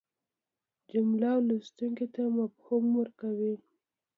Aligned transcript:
جمله 0.91 1.29
لوستونکي 1.47 2.07
ته 2.13 2.21
مفهوم 2.39 2.85
ورکوي. 2.99 3.55